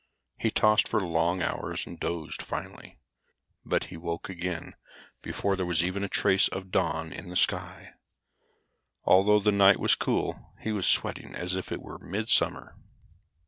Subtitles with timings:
[0.39, 2.97] He tossed for long hours and dozed finally,
[3.63, 4.73] but he awoke again
[5.21, 7.91] before there was even a trace of dawn in the sky.
[9.03, 12.75] Although the night was cool he was sweating as if it were mid summer.